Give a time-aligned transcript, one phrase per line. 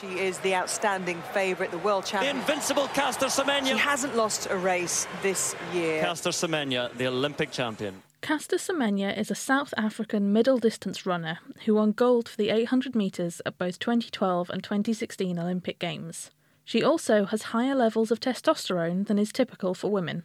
[0.00, 2.36] She is the outstanding favourite, the world champion.
[2.36, 3.72] The Invincible Caster Semenya.
[3.72, 6.00] She hasn't lost a race this year.
[6.00, 8.02] Caster Semenya, the Olympic champion.
[8.20, 12.94] Caster Semenya is a South African middle distance runner who won gold for the 800
[12.94, 16.30] metres at both 2012 and 2016 Olympic Games.
[16.64, 20.22] She also has higher levels of testosterone than is typical for women.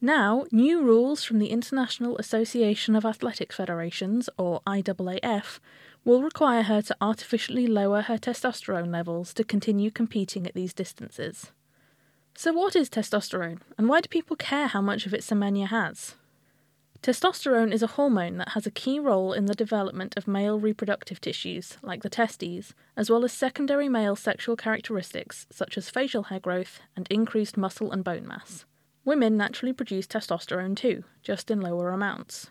[0.00, 5.60] Now, new rules from the International Association of Athletics Federations, or IAAF,
[6.04, 11.52] will require her to artificially lower her testosterone levels to continue competing at these distances.
[12.36, 16.16] So, what is testosterone, and why do people care how much of it Semenya has?
[17.04, 21.20] Testosterone is a hormone that has a key role in the development of male reproductive
[21.20, 26.40] tissues, like the testes, as well as secondary male sexual characteristics such as facial hair
[26.40, 28.64] growth and increased muscle and bone mass.
[29.04, 32.50] Women naturally produce testosterone too, just in lower amounts.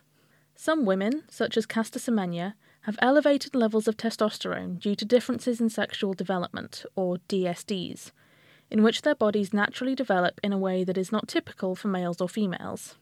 [0.56, 5.70] Some women, such as Caster Semenya, have elevated levels of testosterone due to differences in
[5.70, 8.12] sexual development, or DSDs,
[8.70, 12.20] in which their bodies naturally develop in a way that is not typical for males
[12.20, 12.96] or females.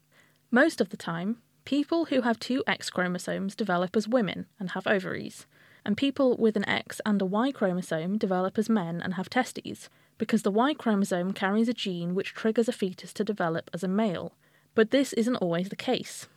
[0.51, 4.85] Most of the time, people who have two X chromosomes develop as women and have
[4.85, 5.47] ovaries,
[5.83, 9.89] and people with an X and a Y chromosome develop as men and have testes,
[10.19, 13.87] because the Y chromosome carries a gene which triggers a fetus to develop as a
[13.87, 14.33] male,
[14.75, 16.27] but this isn't always the case.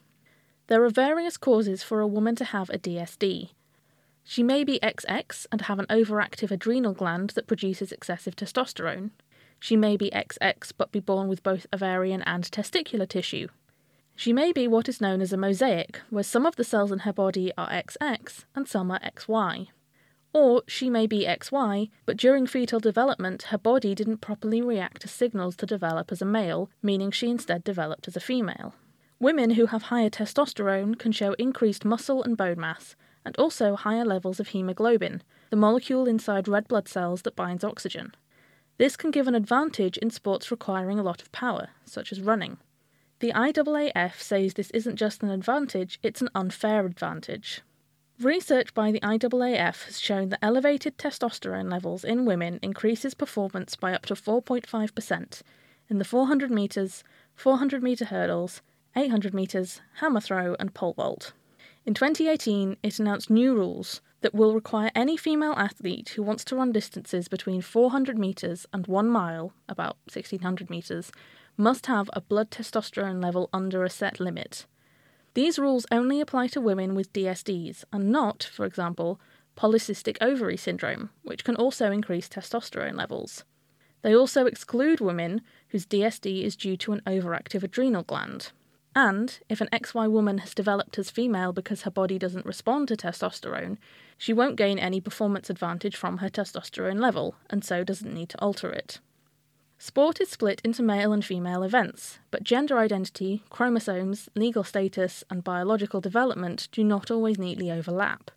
[0.66, 3.50] There are various causes for a woman to have a DSD.
[4.22, 9.10] She may be XX and have an overactive adrenal gland that produces excessive testosterone.
[9.60, 13.48] She may be XX but be born with both ovarian and testicular tissue.
[14.16, 17.00] She may be what is known as a mosaic, where some of the cells in
[17.00, 19.68] her body are XX and some are XY.
[20.32, 25.08] Or she may be XY, but during fetal development, her body didn't properly react to
[25.08, 28.74] signals to develop as a male, meaning she instead developed as a female.
[29.20, 34.04] Women who have higher testosterone can show increased muscle and bone mass, and also higher
[34.04, 38.14] levels of hemoglobin, the molecule inside red blood cells that binds oxygen.
[38.76, 42.58] This can give an advantage in sports requiring a lot of power, such as running.
[43.20, 47.62] The IAAF says this isn't just an advantage, it's an unfair advantage.
[48.20, 53.94] Research by the IAAF has shown that elevated testosterone levels in women increases performance by
[53.94, 55.42] up to 4.5%
[55.88, 58.62] in the 400 metres, 400 metre hurdles,
[58.96, 61.32] 800 metres, hammer throw, and pole vault.
[61.86, 66.56] In 2018, it announced new rules that will require any female athlete who wants to
[66.56, 71.12] run distances between 400 metres and 1 mile, about 1600 metres,
[71.56, 74.66] must have a blood testosterone level under a set limit.
[75.34, 79.20] These rules only apply to women with DSDs and not, for example,
[79.56, 83.44] polycystic ovary syndrome, which can also increase testosterone levels.
[84.02, 88.52] They also exclude women whose DSD is due to an overactive adrenal gland.
[88.94, 92.96] And if an XY woman has developed as female because her body doesn't respond to
[92.96, 93.78] testosterone,
[94.16, 98.38] she won't gain any performance advantage from her testosterone level, and so doesn't need to
[98.38, 99.00] alter it.
[99.78, 105.42] Sport is split into male and female events, but gender identity, chromosomes, legal status, and
[105.42, 108.30] biological development do not always neatly overlap.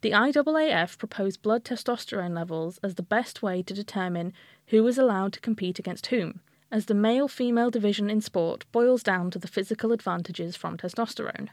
[0.00, 4.32] The IAAF proposed blood testosterone levels as the best way to determine
[4.68, 9.02] who is allowed to compete against whom, as the male female division in sport boils
[9.02, 11.48] down to the physical advantages from testosterone.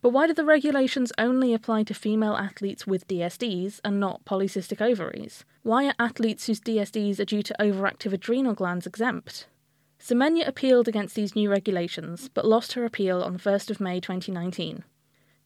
[0.00, 4.80] But why do the regulations only apply to female athletes with DSDs and not polycystic
[4.80, 5.44] ovaries?
[5.62, 9.46] Why are athletes whose DSDs are due to overactive adrenal glands exempt?
[10.00, 14.82] Semenya appealed against these new regulations, but lost her appeal on 1st of May 2019.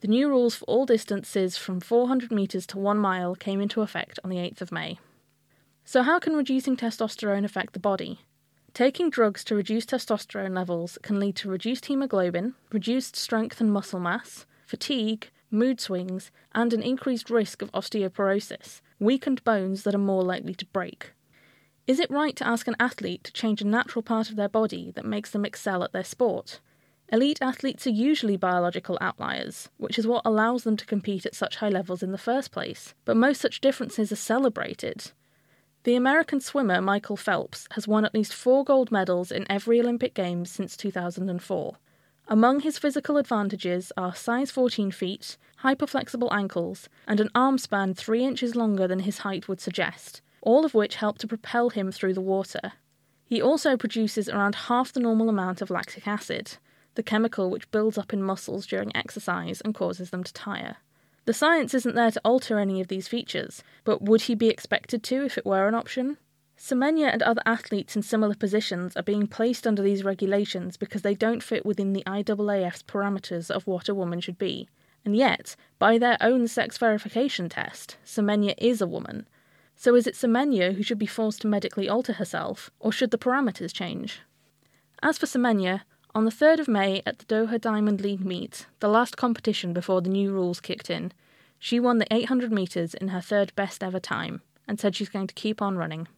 [0.00, 4.18] The new rules for all distances from 400 metres to 1 mile came into effect
[4.24, 4.98] on the 8th of May.
[5.84, 8.20] So, how can reducing testosterone affect the body?
[8.76, 13.98] Taking drugs to reduce testosterone levels can lead to reduced hemoglobin, reduced strength and muscle
[13.98, 20.22] mass, fatigue, mood swings, and an increased risk of osteoporosis, weakened bones that are more
[20.22, 21.14] likely to break.
[21.86, 24.90] Is it right to ask an athlete to change a natural part of their body
[24.90, 26.60] that makes them excel at their sport?
[27.10, 31.56] Elite athletes are usually biological outliers, which is what allows them to compete at such
[31.56, 35.12] high levels in the first place, but most such differences are celebrated.
[35.86, 40.14] The American swimmer Michael Phelps has won at least four gold medals in every Olympic
[40.14, 41.76] Games since 2004.
[42.26, 48.24] Among his physical advantages are size 14 feet, hyperflexible ankles, and an arm span 3
[48.24, 52.14] inches longer than his height would suggest, all of which help to propel him through
[52.14, 52.72] the water.
[53.24, 56.58] He also produces around half the normal amount of lactic acid,
[56.96, 60.78] the chemical which builds up in muscles during exercise and causes them to tire.
[61.26, 65.02] The science isn't there to alter any of these features, but would he be expected
[65.02, 66.18] to if it were an option?
[66.56, 71.16] Semenya and other athletes in similar positions are being placed under these regulations because they
[71.16, 74.68] don't fit within the IAAF's parameters of what a woman should be.
[75.04, 79.26] And yet, by their own sex verification test, Semenya is a woman.
[79.74, 83.18] So is it Semenya who should be forced to medically alter herself, or should the
[83.18, 84.20] parameters change?
[85.02, 85.82] As for Semenya,
[86.16, 90.00] on the 3rd of May at the Doha Diamond League meet, the last competition before
[90.00, 91.12] the new rules kicked in,
[91.58, 95.26] she won the 800 metres in her third best ever time and said she's going
[95.26, 96.08] to keep on running.